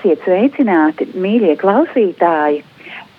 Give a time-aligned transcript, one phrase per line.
[0.00, 2.62] Esiet sveicināti, mīļie klausītāji!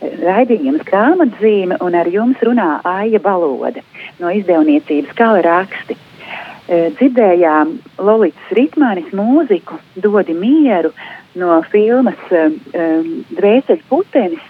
[0.02, 3.84] Raidījums grāmatzīme un ar jums runā Aija Balode
[4.18, 5.94] no izdevniecības Kala raksti.
[5.94, 10.90] E, dzirdējām Lolītas Ritmanis mūziku Dodi mieru
[11.38, 12.88] no filmas e, e,
[13.30, 14.50] Dvēseļu putenis,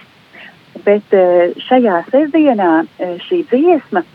[0.87, 1.11] bet
[1.67, 2.73] šajā sestdienā
[3.27, 4.05] šī dziesma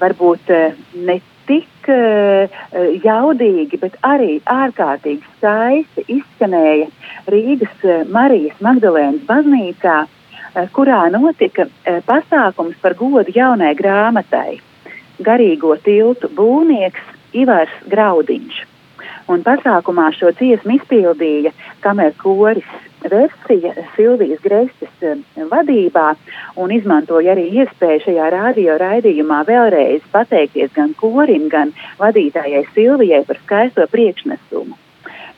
[0.00, 0.56] varbūt
[1.04, 2.58] ne tik uh,
[3.04, 6.88] jaudīgi, bet arī ārkārtīgi skaisti izskanēja
[7.32, 14.60] Rīgas uh, Marijas Magdalēnas baznīcā, uh, kurā notika uh, pasākums par godu jaunai grāmatai-
[15.28, 18.64] garīgo tiltu būvnieks Ivars Graudiņš.
[19.28, 21.52] Un pasākumā šo dziesmu izpildīja
[21.84, 22.68] kamer koris
[23.02, 25.20] versija Silvijas Grestes eh,
[25.50, 26.14] vadībā
[26.56, 33.40] un izmantoja arī iespēju šajā radio raidījumā vēlreiz pateikties gan korim, gan vadītājai Silvijai par
[33.44, 34.76] skaisto priekšnesumu.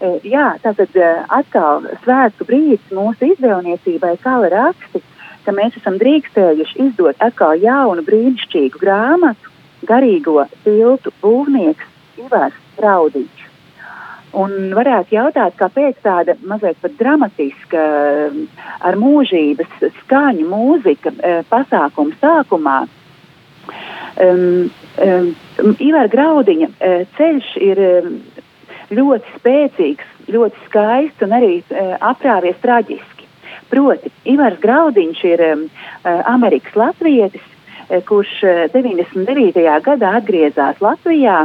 [0.01, 5.03] Eh, jā, tātad eh, atkal svētku brīdis mūsu izdevniecībai, kā raksti,
[5.45, 9.53] ka mēs esam drīkstējuši izdot atkal jaunu brīnišķīgu grāmatu
[9.89, 13.50] garīgo tiltu būvnieks Ivars Traudiņš.
[14.39, 17.81] Un varētu jautāt, kāpēc tāda mazliet pat dramatiska,
[18.87, 22.77] ar mūžības skaņu mūzika eh, pasākuma sākumā.
[24.21, 24.71] Um,
[25.03, 27.81] um, Ivar Graudiņa uh, ceļš ir
[28.95, 31.53] ļoti spēcīgs, ļoti skaists un arī
[31.99, 33.27] aprāvies traģiski.
[33.71, 35.45] Proti, Ivars Graudiņš ir
[36.05, 37.47] Amerikas latvietis,
[38.07, 39.67] kurš uh, 99.
[39.87, 41.45] gadā atgriezās Latvijā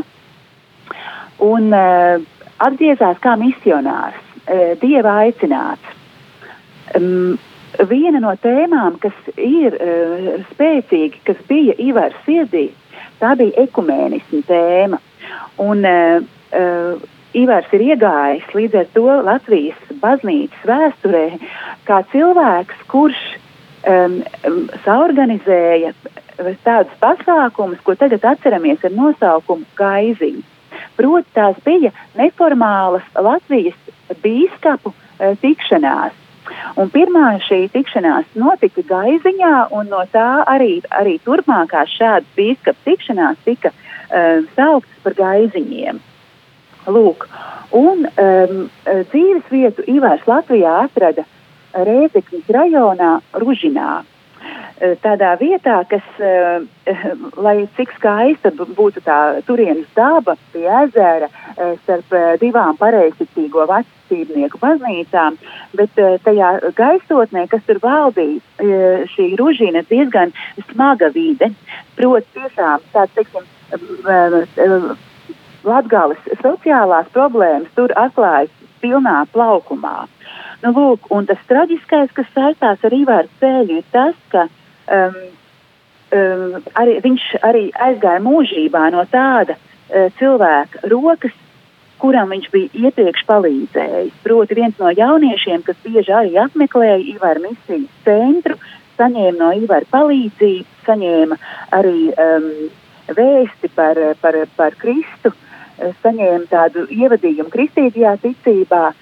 [1.46, 2.26] un uh,
[2.64, 5.94] atgriezās kā misionārs, e, dieva aicināts.
[6.96, 7.36] Um,
[7.90, 12.70] viena no tēmām, kas ir uh, spēcīga, kas bija Ivars sirdī,
[13.20, 15.00] Tā bija ekumēnisma tēma.
[15.64, 21.26] Un, uh, uh, Ivars ir iegājis līdz ar to Latvijas baznīcas vēsturē
[21.88, 23.22] kā cilvēks, kurš
[23.92, 24.22] um,
[24.86, 25.92] saorganizēja
[26.64, 30.55] tādus pasākumus, ko tagad atceramies ar nosaukumu Gaiziņa.
[30.96, 33.78] Proti, tās bija neformālas Latvijas
[34.24, 36.22] bīskapu uh, tikšanās.
[36.78, 43.40] Un pirmā šī tikšanās notika Gaiziņā, un no tā arī, arī turpmākās šādas bīskapu tikšanās
[43.48, 46.02] tika uh, sauktas par Gaiziņiem.
[46.86, 47.26] Lūk,
[47.74, 51.26] un um, dzīves vietu Ivārs Latvijā atrada
[51.74, 54.04] Rēzekņas rajonā Ružinā.
[55.02, 56.04] Tādā vietā, kas,
[57.40, 61.30] lai cik skaista būtu tā turienes daba pie ezera
[61.86, 62.12] starp
[62.42, 65.38] divām pareizticīgo vecītnieku baznīcām,
[65.80, 65.96] bet
[66.28, 68.44] tajā gaisotnē, kas tur valdīja,
[69.16, 70.36] šī ružina diezgan
[70.74, 71.54] smaga vide.
[71.96, 73.48] Proti, tiešām tāds, teiksim,
[75.66, 78.52] Latgales sociālās problēmas tur atklājas
[78.84, 80.04] pilnā plaukumā.
[80.66, 84.48] Nu, lūk, un tas traģiskais, kas saistās ar Ivāru ceļu, ir tas, ka
[84.90, 85.20] um,
[86.18, 91.36] um, arī, viņš arī aizgāja mūžībā no tāda uh, cilvēka rokas,
[92.02, 94.18] kuram viņš bija iepriekš palīdzējis.
[94.26, 98.58] Proti, viens no jauniešiem, kas bieži arī apmeklēja Ivāra misijas centru,
[98.98, 101.40] saņēma no Ivāra palīdzību, saņēma
[101.78, 102.52] arī um,
[103.14, 105.36] vēsti par, par, par Kristu,
[105.76, 108.94] Eh, saņēma tādu ievadījumu kristīgajā ticībā,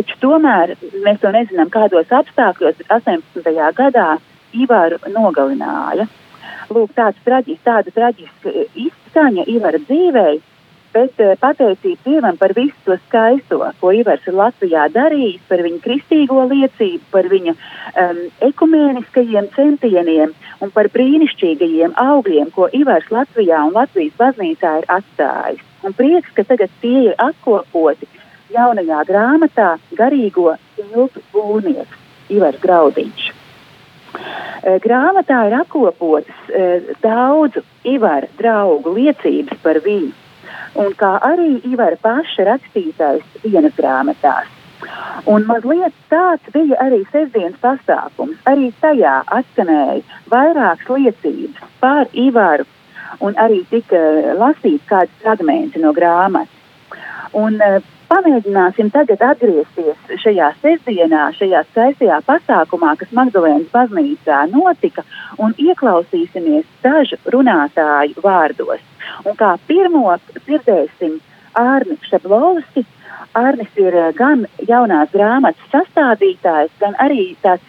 [0.00, 0.74] taču tomēr
[1.04, 3.56] mēs to nezinām, kādos apstākļos 18.
[3.76, 4.08] gadā
[4.56, 6.08] Ivaru nogalināja.
[6.70, 10.40] Lūk, traģis, tāda traģiska izskaņa Ivara dzīvēi,
[10.94, 15.82] bet eh, pateicība Dievam par visu to skaisto, ko Ivars ir Latvijā darījis, par viņa
[15.84, 23.74] kristīgo liecību, par viņa um, ekumēniskajiem centieniem un par brīnišķīgajiem augļiem, ko Ivars Latvijā un
[23.76, 28.08] Latvijas baznīcā ir atstājis un prieks, ka tagad tie ir apkopoti
[28.54, 33.26] jaunajā grāmatā Garīgo tiltu būvnieks Ivars Graudiņš.
[33.30, 40.12] E, grāmatā ir apkopotas e, daudzu Ivara draugu liecības par viņu,
[40.82, 44.56] un kā arī Ivara paša rakstītais dienas grāmatās.
[45.28, 48.38] Un mazliet tāds bija arī sestdienas pasākums.
[48.48, 52.64] Arī tajā atskanēja vairākas liecības par Ivaru
[53.20, 54.00] un arī tika
[54.40, 56.56] lasīts kāds fragments no grāmatas.
[57.36, 57.60] Un,
[58.10, 65.04] Pamēģināsim tagad atgriezties šajā sestdienā, šajā skaistajā pasākumā, kas Magdalēnas baznīcā notika,
[65.38, 68.82] un ieklausīsimies dažu runātāju vārdos.
[69.22, 71.20] Un kā pirmo dzirdēsim
[71.60, 72.84] Ārni Šablovski,
[73.34, 77.62] Arnis ir eh, gan jaunās grāmatas sastādītājs, gan arī tāds,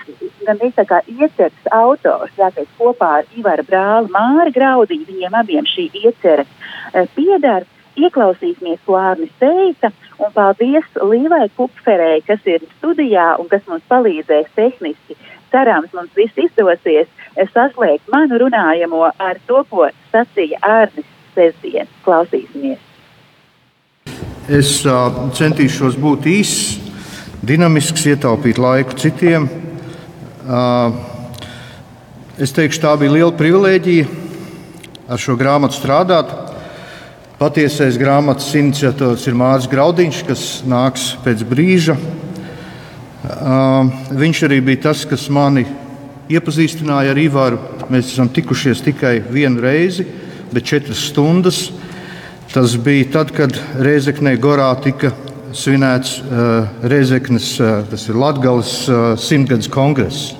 [0.48, 5.90] gan tā kā ieceres autors, jāteic, kopā ar Ivaru brāli Māri Graudiņu, viņiem abiem šī
[6.02, 7.68] iecere eh, piedara.
[8.00, 9.92] Ieklausīsimies, ko Arnis teica,
[10.22, 15.18] un paldies Līvai Kupferei, kas ir studijā un kas mums palīdzēs tehniski.
[15.52, 17.10] Cerams, mums viss izdosies
[17.52, 21.90] saslēgt manu runājamo ar to, ko sacīja Arnis sestdien.
[22.06, 22.80] Klausīsimies!
[24.52, 26.78] Es uh, centīšos būt īss,
[27.46, 29.50] dinamisks, ietaupīt laiku citiem.
[30.42, 30.96] Uh,
[32.42, 34.08] es teikšu, tā bija liela privilēģija
[35.12, 36.51] ar šo grāmatu strādāt.
[37.42, 41.96] Patiesais grāmatas iniciators ir Mārcis Graudiņš, kas nāks pēc brīža.
[44.14, 45.64] Viņš arī bija tas, kas mani
[46.30, 47.58] iepazīstināja ar Ivaru.
[47.90, 50.06] Mēs esam tikušies tikai vienu reizi,
[50.54, 51.64] bet četras stundas.
[52.54, 55.10] Tas bija tad, kad Reizeknē Gorā tika
[55.50, 56.20] svinēts
[56.94, 58.78] Reizeknas, uh, tas ir Latgales
[59.18, 60.36] simtgadus kongress.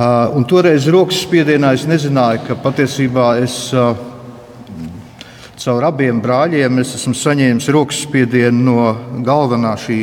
[0.00, 4.15] Un toreiz rokas spiedienā es nezināju, ka patiesībā es uh,
[5.56, 9.98] caur abiem brāļiem esmu saņēmis rokas spiedienu no galvenā šī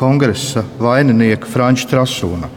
[0.00, 2.48] kongresa vaininieka Franča Trasūna.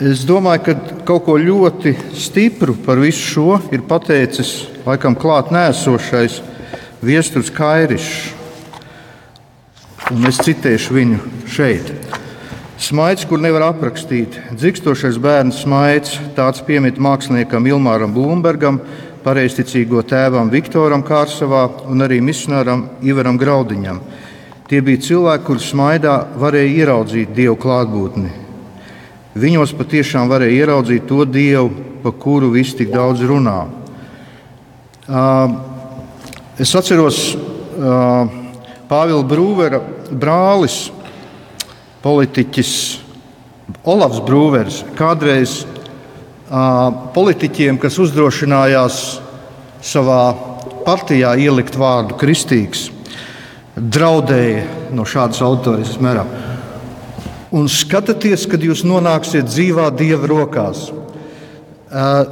[0.00, 0.74] Es domāju, ka
[1.08, 4.52] kaut ko ļoti stipru par visu šo ir pateicis
[4.86, 6.40] laikam klāt nēsošais
[7.04, 8.36] Viestures Kairišs.
[10.10, 11.92] Un es citēšu viņu šeit.
[12.80, 14.38] Smaids, kur nevar aprakstīt.
[14.56, 18.80] Dzikstošais bērns smaids, tāds piemīt māksliniekam Ilmāram Blūmbergam,
[19.20, 24.00] pareizticīgo tēvam Viktoram Kārsavā un arī misionāram Ivaram Graudiņam.
[24.70, 28.30] Tie bija cilvēki, kurus smaidā varēja ieraudzīt Dievu klātbūtni,
[29.30, 31.70] Viņos patiešām varēja ieraudzīt to dievu,
[32.02, 33.60] par kuru visi tik daudz runā.
[36.58, 37.36] Es atceros
[38.90, 39.78] Pāvila Brūvera
[40.10, 40.88] brālis,
[42.04, 42.72] politiķis
[43.86, 45.60] Olavs Brūvers, kādreiz
[47.14, 48.96] politiķiem, kas uzdrošinājās
[49.86, 50.22] savā
[50.86, 52.88] partijā ielikt vārdu kristīgs,
[53.76, 54.64] draudēja
[54.96, 56.24] no šādas autoritātes mērā.
[57.54, 60.88] Un skatieties, kad jūs nonāksiet dzīvā dieva rokās.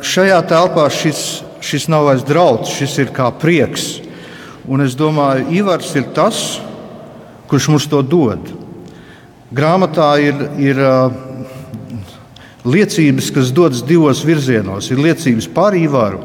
[0.07, 1.23] Šajā telpā šis,
[1.65, 3.97] šis nav vairs draudz, šis ir kā prieks.
[4.69, 6.61] Un es domāju, Ivars ir tas,
[7.51, 8.53] kurš mums to dod.
[9.49, 10.81] Grāmatā ir, ir
[12.69, 14.91] liecības, kas dodas divos virzienos.
[14.93, 16.21] Ir liecības par Ivaru,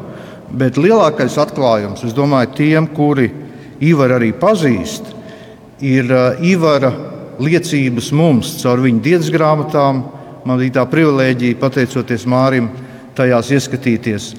[0.52, 3.30] bet lielākais atklājums, es domāju, tiem, kuri
[3.80, 5.08] Ivaru arī pazīst,
[5.80, 6.12] ir
[6.44, 6.92] Ivara
[7.40, 10.04] liecības mums caur viņu dienas grāmatām.
[10.44, 12.68] Man bija tā privilēģija, pateicoties Mārim,
[13.16, 14.34] tajās ieskatīties.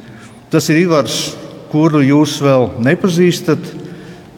[0.54, 1.34] Tas ir Ivars,
[1.74, 3.74] kuru jūs vēl nepazīstat.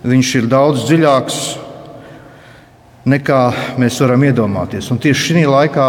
[0.08, 1.42] Viņš ir daudz dziļāks
[3.08, 3.42] nekā
[3.80, 4.92] mēs varam iedomāties.
[4.92, 5.88] Un tieši šī laikā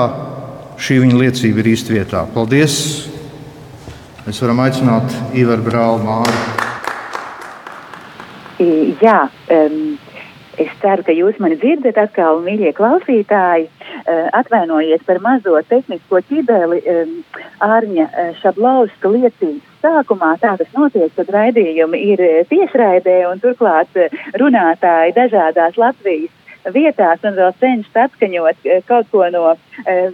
[0.78, 2.24] šī viņa liecība ir īsti vietā.
[2.34, 2.76] Paldies!
[4.28, 6.36] Mēs varam aicināt Ivaru brāli Māru.
[9.00, 9.22] Jā,
[9.54, 9.96] um,
[10.58, 13.68] es ceru, ka jūs mani dzirdat atkal, mīļie klausītāji.
[14.08, 17.14] Uh, atvainojiet par mazo tehnisko ķibeli um,
[17.64, 20.34] Ārņa uh, Šablauska liecības sākumā.
[20.42, 23.96] Tā tas notiek, kad raidījumi ir tiešraidē un turklāt
[24.38, 26.34] runātāji dažādās Latvijas
[26.74, 29.58] vietās un vēl cenšas atskaņot eh, kaut ko no uh,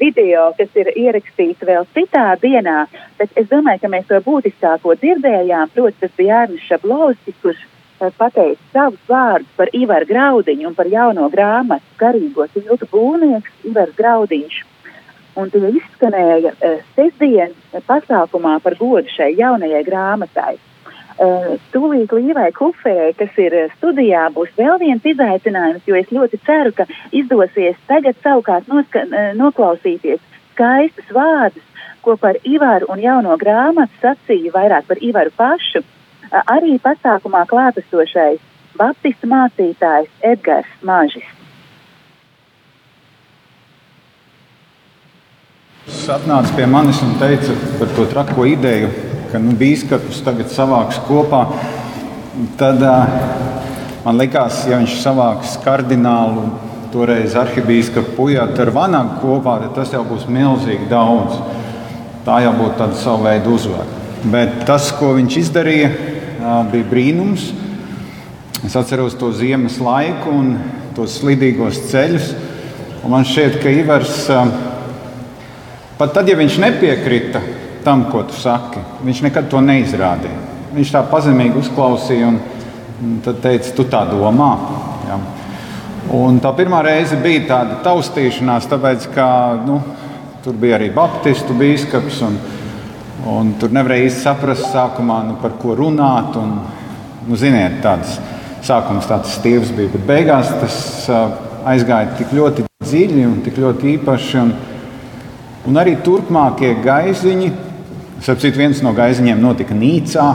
[0.00, 2.84] video, kas ir ierakstīts vēl citā dienā.
[3.18, 5.72] Bet es domāju, ka mēs to būtiskāko dzirdējām.
[5.74, 10.90] Proti, tas bija Arnis Šablovskis, kurš uh, pateica savus vārdus par Ivaru Graudiņu un par
[10.92, 14.60] jauno grāmatu Karīgo tiltu būvnieks Ivars Graudiņš.
[15.34, 16.52] Un tie izskanēja
[16.94, 17.56] sestdien
[17.88, 20.54] pasākumā par godu šai jaunajai grāmatai.
[21.14, 26.72] Uh, tūlīt Līvai Kufē, kas ir studijā, būs vēl viens izaicinājums, jo es ļoti ceru,
[26.74, 30.18] ka izdosies tagad savukārt noska, uh, noklausīties
[30.56, 31.62] skaistus vārdus,
[32.02, 35.84] ko par Ivaru un jauno grāmatu sacīja vairāk par Ivaru pašu.
[35.84, 38.42] Uh, arī pasākumā klātesošais
[38.74, 41.30] Baptistu mācītājs Edgars Māžis.
[45.86, 48.90] Viņš atnāca pie manis un teica par to trako ideju,
[49.34, 51.40] ka nu, biskups tagad savāks kopā,
[52.54, 52.78] tad
[54.04, 56.44] man likās, ja viņš savāks kardinālu,
[56.92, 61.40] toreiz arhibīskapu Pujātu ar Vanagu kopā, tad tas jau būs milzīgi daudz.
[62.22, 63.88] Tā jau būtu tāda sava veida uzvara.
[64.30, 65.90] Bet tas, ko viņš izdarīja,
[66.70, 67.48] bija brīnums.
[68.62, 70.54] Es atceros to ziemas laiku un
[70.94, 72.30] tos slidīgos ceļus.
[73.02, 74.22] Un man šķiet, ka Ivars,
[75.98, 77.42] pat tad, ja viņš nepiekrita
[77.84, 78.82] tam, ko tu saki.
[79.04, 80.40] Viņš nekad to neizrādīja.
[80.74, 82.40] Viņš tā pazemīgi uzklausīja un,
[83.04, 84.50] un tad teica, tu tā domā.
[85.08, 85.18] Ja.
[86.14, 89.28] Un tā pirmā reize bija tāda taustīšanās, tāpēc, ka
[89.64, 89.78] nu,
[90.44, 92.20] tur bija arī Baptistu biskups.
[92.26, 92.38] Un,
[93.30, 96.36] un tur nevarēja īsti saprast, sākumā, nu, par ko runāt.
[96.40, 96.58] Un,
[97.28, 98.18] nu, ziniet, tāds
[98.64, 100.76] sākums tāds stīvs bija, bet beigās tas
[101.68, 104.40] aizgāja tik ļoti dziļi un tik ļoti īpaši.
[104.40, 104.52] Un,
[105.68, 107.50] un arī turpmākie gaiziņi
[108.22, 110.26] Sapratu, viens no gaiziņiem notika Nīcā,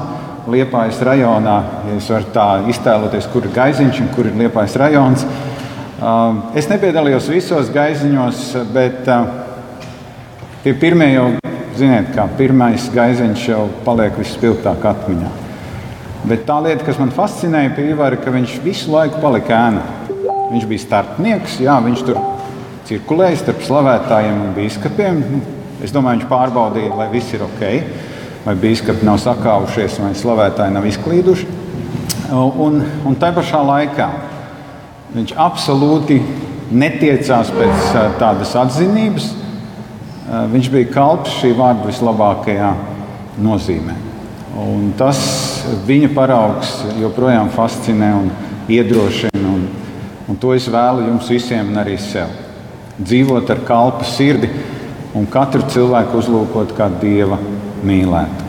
[0.50, 1.56] Liepājas rajonā.
[1.88, 5.26] Ja es varu tā iztēloties, kur ir gaiziņš un kur ir Liepājas rajons.
[6.00, 8.42] Um, es nepiedalījos visos gaiziņos,
[8.76, 9.30] bet uh,
[10.64, 11.28] tie pirmie jau,
[11.80, 15.32] ziniet, kā pirmais gaiziņš jau paliek vispilgtāk atmiņā.
[16.28, 19.86] Bet tā lieta, kas man fascinēja pie Ivara, ka viņš visu laiku palika ēna.
[20.50, 22.20] Viņš bija starpnieks, jā, viņš tur
[22.90, 25.24] cirkulēja starp slavētājiem un biskupiem.
[25.84, 27.62] Es domāju, viņš pārbaudīja, vai viss ir ok,
[28.44, 31.48] vai biskupi nav sakāvušies, vai slavētāji nav izklīduši.
[32.36, 34.10] Un, un tā pašā laikā
[35.16, 36.20] viņš absolūti
[36.70, 39.32] netiecās pēc tādas atzinības.
[40.52, 42.70] Viņš bija kalps šī vārda vislabākajā
[43.42, 43.96] nozīmē.
[44.60, 45.20] Un tas
[45.88, 48.30] viņa paraugs joprojām fascinē un
[48.70, 49.32] iedrošina.
[49.48, 49.66] Un,
[50.30, 52.30] un to es vēlu jums visiem un arī sev.
[53.00, 54.52] Dzīvot ar kalpu sirdi,
[55.20, 57.40] un katru cilvēku uzlūkot kā dieva
[57.84, 58.48] mīlētu.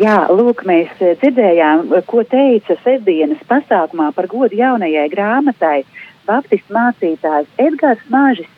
[0.00, 5.80] Jā, lūk, mēs dzirdējām, ko teica sestdienas pasākumā par godu jaunajai grāmatai
[6.28, 8.50] Baptistu mācītājs Edgars Māžis.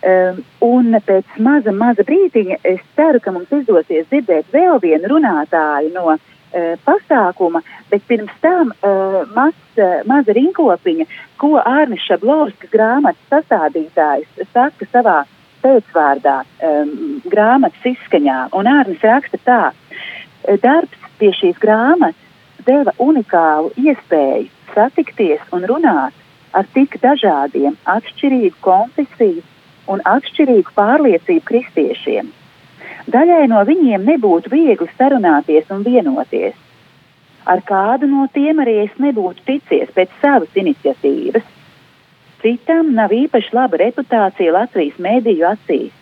[0.00, 5.90] Um, un pēc maza, maza brīdiņa es ceru, ka mums izdosies dzirdēt vēl vienu runātāju
[5.92, 6.14] no
[6.84, 11.06] pasākuma, bet pirms tam uh, maz, uh, maza rinkopiņa,
[11.40, 15.18] ko Ārnis Šablovskis grāmatas sastādītājs saka savā
[15.62, 18.48] pēcvārdā um, grāmatas izskaņā.
[18.56, 19.60] Un Ārnis raksta tā,
[20.64, 22.26] darbs pie šīs grāmatas
[22.66, 26.16] deva unikālu iespēju satikties un runāt
[26.56, 29.44] ar tik dažādiem atšķirīgu konfesiju
[29.90, 32.30] un atšķirīgu pārliecību kristiešiem.
[33.08, 36.54] Daļai no viņiem nebūtu viegli sarunāties un vienoties.
[37.48, 41.46] Ar kādu no tiem arī es nebūtu ticies pēc savas iniciatīvas.
[42.42, 45.92] Citam nav īpaši laba reputācija Latvijas mēdīju acīs,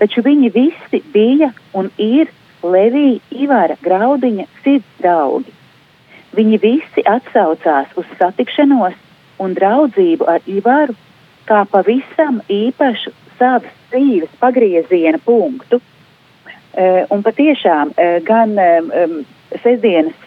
[0.00, 5.52] taču viņi visi bija un ir Levija Ivara Graudiņa sirds draugi.
[6.36, 8.96] Viņi visi atsaucās uz satikšanos
[9.40, 10.96] un draudzību ar Ivaru
[11.48, 15.80] kā pavisam īpašu savas dzīves pagrieziena punktu.
[16.76, 18.52] Uh, un patiešām uh, gan
[19.62, 20.26] sestdienas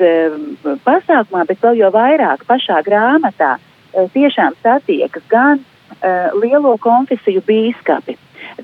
[0.81, 5.65] pasākumā, bet vēl jau vairāk pašā grāmatā uh, tiešām satiekas gan
[6.39, 8.13] lielo konfesiju bīskapi,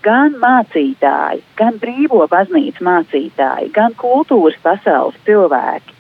[0.06, 5.98] gan mācītāji, gan brīvo baznīcu mācītāji, gan kultūras pasaules cilvēki,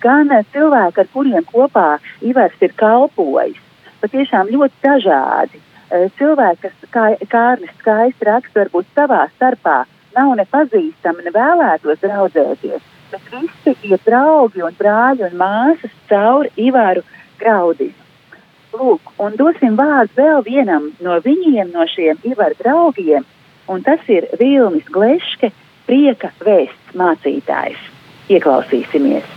[0.00, 1.88] gan cilvēki, ar kuriem kopā
[2.24, 3.60] Ivars ir kalpojis.
[4.00, 5.60] Patiešām ļoti dažādi.
[5.94, 9.82] Eh, cilvēki, kas, kā Kārlis skaisti raksta, varbūt savā starpā
[10.16, 16.50] nav ne pazīstami, ne vēlētos draudzēties, bet visi ir draugi un brāļi un māsas cauri
[16.68, 17.04] Ivaru
[17.40, 17.94] Graudinu.
[18.74, 23.26] Lūk, un dosim vārdu vēl vienam no viņiem, no šiem Ivaru draugiem,
[23.70, 25.52] un tas ir Vilnis Gleške,
[25.86, 27.78] prieka vēsts mācītājs.
[28.34, 29.30] Ieklausīsimies!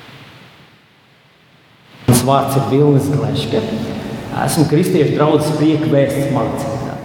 [2.07, 3.62] Mans vārds ir Vilnis Gleške.
[4.48, 6.96] Esmu kristiešu draugs prieka vēsts mācītājs.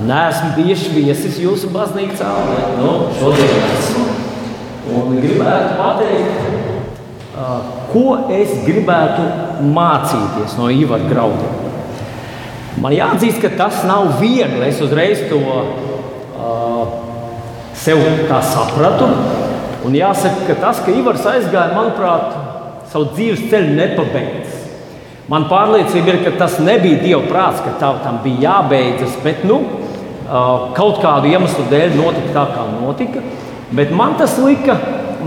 [0.00, 4.06] Nē, esmu bieži viesis jūsu baznīcā, bet nu, šodien esmu.
[4.92, 6.62] Un gribētu pateikt,
[7.92, 9.26] ko es gribētu
[9.74, 11.60] mācīties no Ivara Graudiem.
[12.82, 14.64] Man jāatzīst, ka tas nav viegli.
[14.64, 16.96] Es uzreiz to uh,
[17.76, 19.10] sev tā sapratu.
[19.84, 22.32] Un jāsaka, ka tas, ka Ivars aizgāja, manuprāt,
[22.92, 24.51] savu dzīves ceļu nepabeidz.
[25.30, 29.60] Man pārliecība ir, ka tas nebija Dieva prāts, ka tā, tam bija jābeidzas, bet nu,
[30.76, 33.22] kaut kādu iemeslu dēļ notika tā, kā notika.
[33.72, 34.76] Bet man tas lika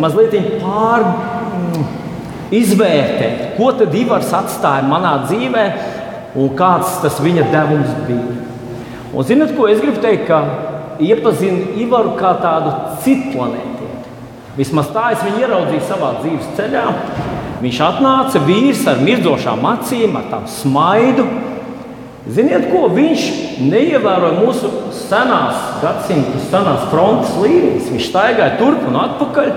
[0.01, 1.85] mazliet pār, mm,
[2.55, 5.65] izvērtēt, ko tad Ivars atstāja manā dzīvē
[6.35, 8.35] un kāds tas viņa devums bija.
[9.15, 10.41] Un zinot, ko es gribu teikt, ka
[10.99, 13.87] iepazinu Ivaru kā tādu citu planētu.
[14.59, 16.85] Vismaz tā es viņu ieraudzīju savā dzīves ceļā.
[17.63, 21.25] Viņš atnāca vīrs ar mirdošām acīm, ar tādu smaidu.
[22.25, 23.25] Ziniet, ko viņš
[23.69, 27.91] neievēroja mūsu senās gadsimta, senās frontes līnijas.
[27.93, 29.51] Viņš staigāja turp un atpakaļ,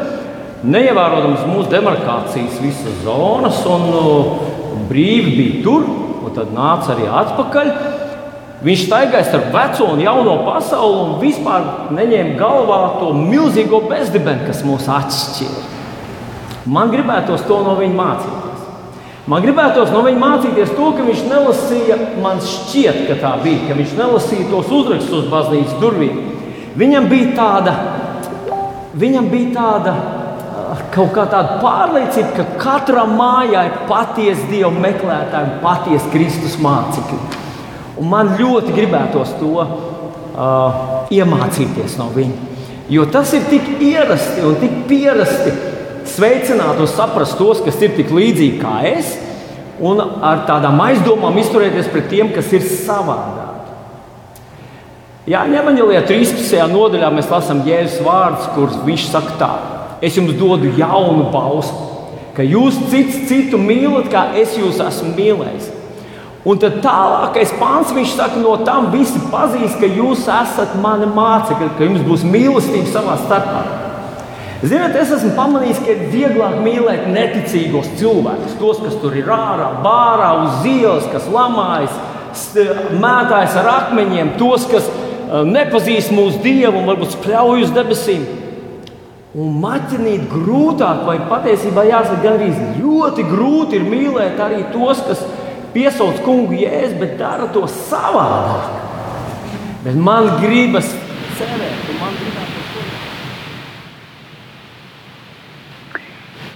[0.68, 4.44] neievērojams mūsu demarkācijas visas zonas, un uh,
[4.90, 5.88] brīvi bija tur,
[6.20, 7.72] un tad nāca arī atpakaļ.
[8.68, 14.64] Viņš staigāja starp veco un jauno pasauli un vispār neņēma galvā to milzīgo bezdibeni, kas
[14.66, 15.77] mūs atšķīra.
[16.68, 18.48] Man gribētos to no viņa mācīties.
[19.28, 23.76] Man gribētos no viņa mācīties to, ka viņš nelasīja, man šķiet, ka tā bija, ka
[23.76, 26.18] viņš nelasīja tos uzrakstus uz baznīcas durvīm.
[26.78, 27.74] Viņam bija tāda,
[29.00, 35.44] viņam bija tāda ah, kaut kā tāda pārliecība, ka katram mājā ir patiesa Dieva meklētāja
[35.44, 37.20] un patiesa Kristus mācekļi.
[37.98, 42.52] Un man ļoti gribētos to uh, iemācīties no viņa.
[42.92, 45.52] Jo tas ir tik ierasti un tik pierasti
[46.06, 49.16] sveicināt un saprast tos, kas ir tik līdzīgi kā es,
[49.80, 53.46] un ar tādām aizdomām izturēties pret tiem, kas ir savādāk.
[55.28, 56.62] Jā, Ņemaņģelijā 13.
[56.72, 59.50] nodaļā mēs lasām Jēzus vārdus, kurus viņš saka tā:
[60.00, 62.06] Es jums dodu jaunu bausmu,
[62.36, 65.74] ka jūs cits citu mīlat, kā es jūs esmu mīlējis.
[66.48, 71.74] Un tad tālākais pāns viņš saka, no tam visi pazīst, ka jūs esat mani mācekļi,
[71.76, 73.87] ka jums būs mīlestība savā starpā.
[74.58, 79.68] Ziniet, es esmu pamanījis, ka ir vieglāk mīlēt neticīgos cilvēkus, tos, kas tur ir ārā,
[79.84, 81.94] bārā, uz ielas, kas lamājas,
[82.98, 88.26] mētājas ar akmeņiem, tos, kas uh, nepazīst mūsu dievu un varbūt spļauj uz debesīm.
[89.38, 95.22] Un maķinīt grūtāk, vai patiesībā jāsaka, gandrīz ļoti grūti ir mīlēt arī tos, kas
[95.70, 98.74] piesauc kungu jēzu, bet dara to savādāk.
[99.86, 100.90] Bet man gribas
[101.38, 102.48] cerēt, un man gribas.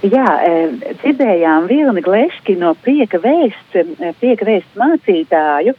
[0.03, 0.55] Jā, e,
[0.99, 5.73] dzirdējām Vilni Gleški no prieka vēsts, e, prieka vēsts mācītāju.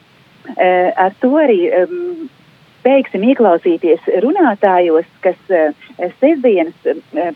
[0.57, 1.59] E, ar to arī
[2.85, 5.37] beigsim ieklausīties runātājos, kas
[6.21, 6.89] sestdienas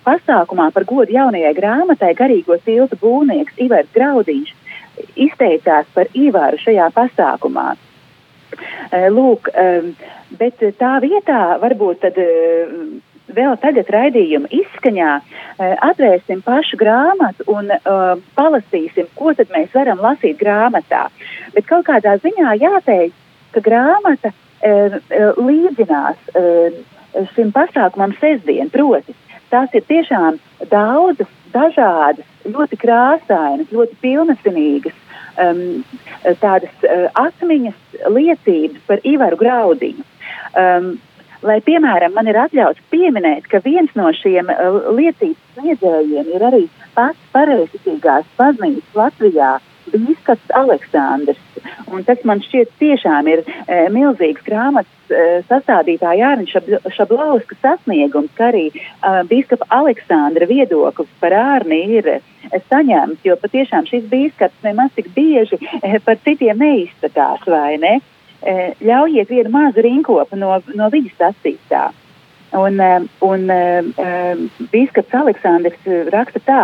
[0.04, 4.52] pasākumā par godu jaunajai grāmatai garīgo tiltu būvnieks Ivars Graudiņš
[5.16, 7.70] izteicās par Ivaru šajā pasākumā.
[9.16, 9.48] Lūk,
[10.36, 12.20] bet tā vietā varbūt tad
[13.34, 20.02] vēl tagad raidījuma izskaņā uh, atvērsim pašu grāmatu un uh, palasīsim, ko tad mēs varam
[20.04, 21.08] lasīt grāmatā.
[21.54, 23.16] Bet kaut kādā ziņā jāteic,
[23.54, 24.34] ka grāmata
[25.38, 26.18] līdzinās
[27.34, 28.70] šim pasākumam sestdien.
[28.74, 29.14] Proti,
[29.52, 34.96] tās ir tiešām daudzas, dažādas, ļoti krāsainas, ļoti pilnesinīgas
[35.38, 35.84] um,
[36.42, 40.06] tādas uh, atmiņas liecības par Ivaru Graudiņu.
[40.58, 40.96] Um,
[41.46, 46.64] lai, piemēram, man ir atļauts pieminēt, ka viens no šiem uh, liecības sniedzējiem ir arī
[46.96, 49.56] pats pareizticīgās baznīcas Latvijā
[49.92, 51.40] Bīskaps Aleksandrs.
[51.88, 58.50] Un tas man šķiet tiešām ir e, milzīgs grāmatas e, sastādītāja Ārņa Šablauska sasniegums, ka
[58.50, 58.82] arī e,
[59.30, 62.18] Bīskapa Aleksandra viedoklis par ārni ir e,
[62.68, 67.96] saņemts, jo patiešām šis bīskaps nemaz tik bieži e, par citiem neizsakās, vai ne?
[67.98, 71.88] E, ļaujiet vienu mazu rinkopu no, no viņa sacītā.
[72.52, 74.12] Un, e, un e, e,
[74.72, 76.62] Bīskaps Aleksandrs raksta tā,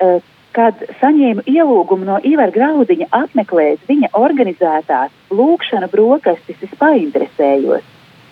[0.00, 0.20] e,
[0.56, 7.84] kad saņēmu ielūgumu no Ivara Graudiņa apmeklēt viņa organizētās lūkšana brokastis, es painteresējos,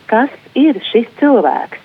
[0.08, 1.82] kas ir šis cilvēks.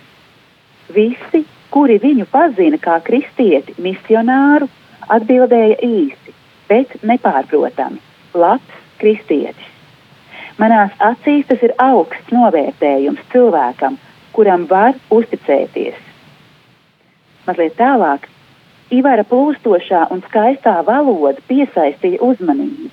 [0.95, 4.69] Visi, kuri viņu pazina kā kristieti, misionāru,
[5.11, 6.35] atbildēja īsi,
[6.71, 7.99] bet nepārprotami-
[8.43, 9.70] labs kristietis.
[10.59, 13.97] Manās acīs tas ir augsts novērtējums cilvēkam,
[14.35, 15.97] kuram var uzticēties.
[17.47, 18.27] Mazliet tālāk
[18.91, 22.89] Ivara plūstošā un skaistā valoda piesaistīja uzmanību.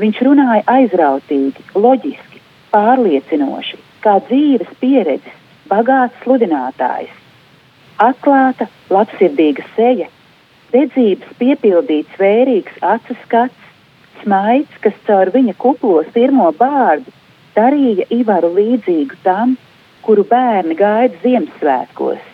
[0.00, 2.42] Viņš runāja aizrautīgi, loģiski,
[2.74, 5.38] pārliecinoši, kā dzīves pieredzes,
[5.70, 7.16] bagāts sludinātājs.
[8.00, 10.10] Atklāta, labsirdīga seja,
[10.74, 13.69] redzības piepildīts vērīgs acu skats,
[14.22, 17.12] smaids, kas caur viņa kuplos pirmo bārdu
[17.56, 19.56] darīja Ivaru līdzīgu tam,
[20.04, 22.26] kuru bērni gaida Ziemassvētkos.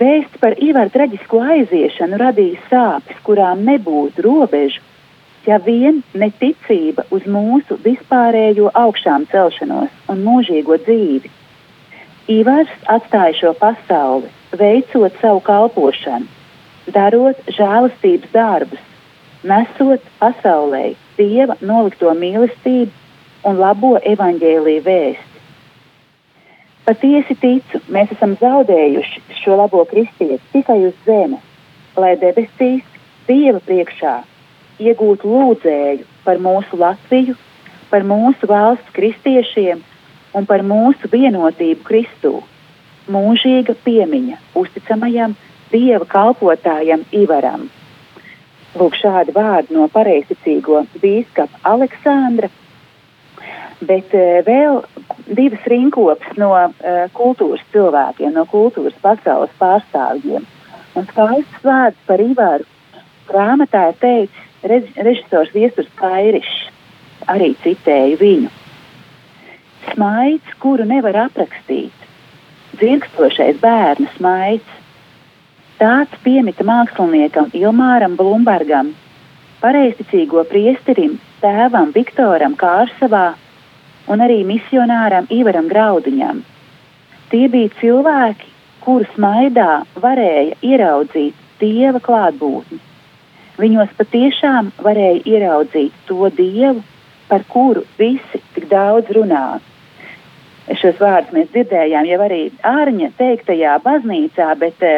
[0.00, 4.80] Vēsts par Ivaru traģisko aiziešanu radīja sāpes, kurām nebūtu robežu,
[5.46, 11.30] ja vien neticība uz mūsu vispārējo augšām celšanos un mūžīgo dzīvi.
[12.32, 16.28] Ivars atstāja šo pasauli, veicot savu kalpošanu,
[16.94, 18.91] darot žēlastības darbus,
[19.48, 25.28] nesot pasaulē dieva nolikto mīlestību un labo evaņģēlīju vēstu.
[26.86, 31.42] Patiesi ticu, mēs esam zaudējuši šo labo kristieti tikai uz zemes,
[31.96, 32.88] lai debesīs
[33.22, 34.16] Dieva priekšā
[34.82, 37.36] iegūtu lūdzēju par mūsu Latviju,
[37.90, 39.84] par mūsu valsts kristiešiem
[40.34, 42.40] un par mūsu vienotību Kristū.
[43.12, 45.36] Mūžīga piemiņa uzticamajam
[45.70, 47.68] Dieva kalpotājam Ivaram.
[48.78, 52.48] Lūk, šādi vārdi no pareizticīgo bīskapa Aleksandra
[53.86, 54.80] bet uh, vēl
[55.26, 56.72] divas rinkopas no uh,
[57.16, 60.46] kultūras cilvēkiem, no kultūras pasaules pārstāvjiem.
[60.98, 62.66] Un skaists vārds par Ivaru
[63.28, 66.68] grāmatā ir teicis rež, režisors Viesturs Kairišs,
[67.32, 68.52] arī citēju viņu.
[69.92, 72.06] Smaids, kuru nevar aprakstīt,
[72.78, 74.78] dzirkstošais bērnu smaids.
[75.82, 78.92] Tāds piemita māksliniekam Ilmāram Blumbergam,
[79.58, 83.32] pareizticīgo priesterim, tēvam Viktoram Kārsavā
[84.06, 86.44] un arī misionāram Ivaram Graudiņam.
[87.32, 88.46] Tie bija cilvēki,
[88.84, 92.78] kurus maidā varēja ieraudzīt dieva klātbūtni.
[93.58, 96.84] Viņos patiešām varēja ieraudzīt to dievu,
[97.26, 99.58] par kuru visi tik daudz runā.
[100.78, 102.40] Šos vārdus mēs dzirdējām jau arī
[102.70, 104.94] Ārņa teiktajā baznīcā, bet e,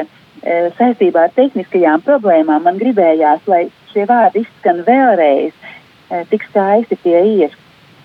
[0.78, 5.52] saistībā ar tehniskajām problēmām man gribējās, lai šie vārdi izskan vēlreiz,
[6.30, 7.54] tik skaisti tie ir.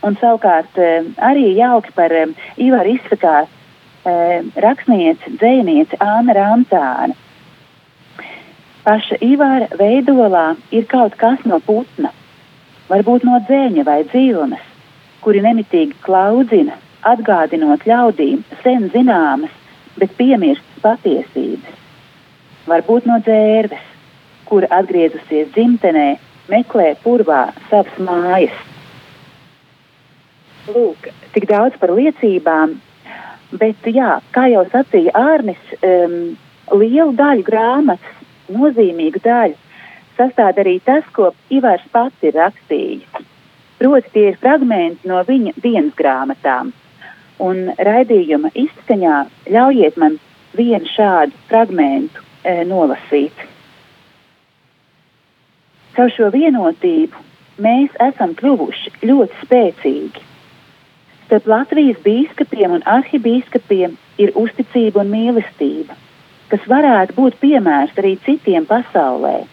[0.06, 0.78] Un savukārt
[1.20, 2.14] arī jauki par
[2.56, 3.50] Ivaru izsakās
[4.56, 7.18] rakstniece, dzēniece Āna Rāmcāna.
[8.86, 12.14] Paša Ivara veidolā ir kaut kas no putna,
[12.88, 14.64] varbūt no dzēņa vai dzīvnes,
[15.22, 19.52] kuri nemitīgi klaudzina, atgādinot ļaudīm sen zināmas,
[20.00, 21.76] bet piemirstas patiesības.
[22.70, 23.86] Varbūt no dzērves,
[24.50, 26.08] kura atgriezusies dzimtenē,
[26.50, 28.58] meklē purvā savas mājas
[30.70, 32.76] Lūk, tik daudz par liecībām,
[33.58, 36.36] bet, jā, kā jau sacīja Ārnis, um,
[36.76, 38.20] lielu daļu grāmatas,
[38.54, 39.58] nozīmīgu daļu,
[40.20, 43.26] sastāv arī tas, ko Ivars pats ir rakstījis.
[43.80, 46.74] Proti, tie ir fragmenti no viņa dienas grāmatām.
[47.40, 49.20] Un raidījuma izskaņā
[49.56, 50.18] ļaujiet man
[50.60, 52.29] vienu šādu fragmentu
[52.70, 53.46] nolasīt.
[55.96, 57.24] Caur šo vienotību
[57.60, 60.26] mēs esam kļuvuši ļoti spēcīgi.
[61.26, 65.98] Starp Latvijas biskupiem un arhibīskupiem ir uzticība un mīlestība,
[66.50, 69.44] kas varētu būt piemērs arī citiem pasaulē.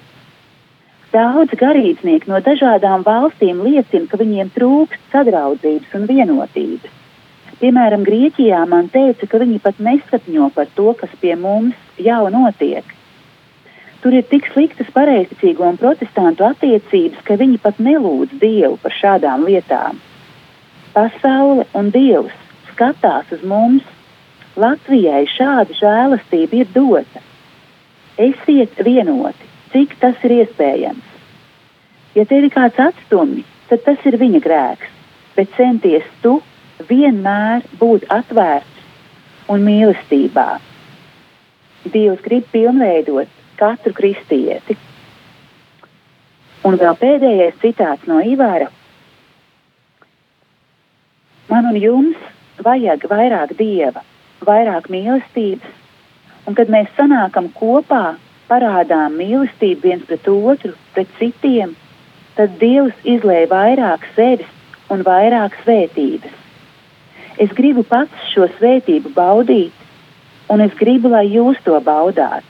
[1.13, 7.03] Daudz garīdznieki no dažādām valstīm liecina, ka viņiem trūkst sadraudzības un vienotības.
[7.61, 12.85] Piemēram, Grieķijā man teica, ka viņi pat nesapņo par to, kas pie mums jau notiek.
[14.03, 19.47] Tur ir tik sliktas pareizticīgo un protestantu attiecības, ka viņi pat nelūdz Dievu par šādām
[19.49, 19.99] lietām.
[20.95, 22.35] Pasaule un Dievs
[22.71, 23.85] skatās uz mums.
[24.57, 27.21] Latvijai šāda žēlastība ir dota.
[28.17, 31.11] Esiet vienoti, cik tas ir iespējams.
[32.17, 34.95] Ja tev ir kāds atstumi, tad tas ir viņa grēks,
[35.37, 36.39] bet centies tu
[36.89, 40.49] vienmēr būt atvērts un mīlestībā.
[41.93, 44.77] Dievs grib pilnveidot katru kristieti.
[46.67, 48.69] Un vēl pēdējais citāts no Ivāra.
[51.51, 52.23] Man un jums
[52.67, 54.03] vajag vairāk dieva,
[54.47, 55.75] vairāk mīlestības,
[56.47, 58.17] un kad mēs sanākam kopā,
[58.51, 61.75] parādām mīlestību viens pret otru, pret citiem,
[62.37, 64.51] tad Dievs izlēja vairāk sevis
[64.93, 66.35] un vairāk svētības.
[67.43, 69.86] Es gribu pats šo svētību baudīt,
[70.49, 72.47] un es gribu, lai jūs to baudāt.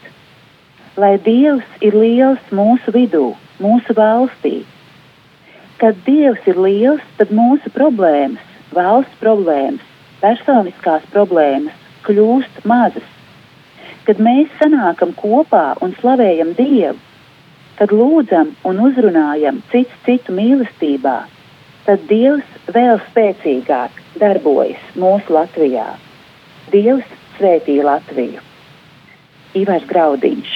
[0.96, 4.62] Lai Dievs ir liels mūsu vidū, mūsu valstī.
[5.80, 8.44] Kad Dievs ir liels, tad mūsu problēmas,
[8.76, 9.84] valsts problēmas,
[10.22, 13.12] personiskās problēmas kļūst mazas.
[14.06, 16.96] Kad mēs sanākam kopā un slavējam Dievu,
[17.76, 21.18] kad lūdzam un uzrunājam cits citu mīlestībā,
[21.84, 25.90] tad Dievs vēl spēcīgāk darbojas mūsu Latvijā.
[26.72, 28.40] Dievs svētī Latviju.
[29.56, 30.50] Ivars Graudiņš.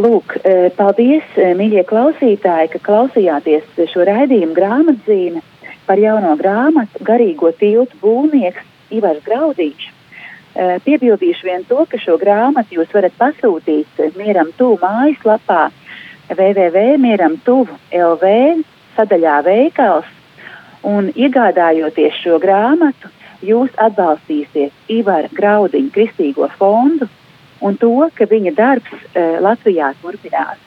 [0.00, 5.40] Lūk, eh, paldies, eh, mīļie klausītāji, ka klausījāties šo raidījumu grāmatzīmi
[5.86, 9.90] par jauno grāmatu Garīgo tiltu būvnieks Ivars Graudiņš.
[9.90, 15.70] Eh, piebildīšu vien to, ka šo grāmatu jūs varat pasūtīt Mieram Tuvu mājaslapā
[16.30, 18.24] www.mieramtuvu.lv
[18.96, 20.04] sadaļā veikals
[20.82, 23.08] un iegādājoties šo grāmatu,
[23.44, 27.08] jūs atbalstīsiet Ivara Graudiņa Kristīgo fondu
[27.60, 30.60] un to, ka viņa darbs uh, Latvijā turpinās.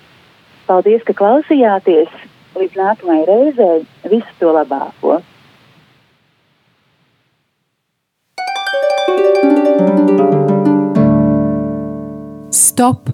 [0.68, 2.12] Paldies, ka klausījāties!
[2.54, 5.20] Līdz nākamajai reizei visu to labāko!
[12.54, 13.10] Stop!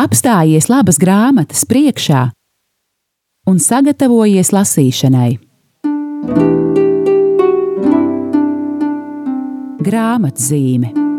[0.00, 2.30] Apstājies labas grāmatas priekšā
[3.50, 6.59] un sagatavojies lasīšanai.
[9.80, 11.09] Grāmatzīme